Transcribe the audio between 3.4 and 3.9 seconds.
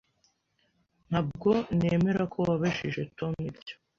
ibyo.